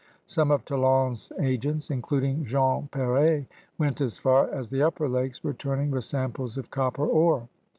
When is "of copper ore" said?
6.57-7.47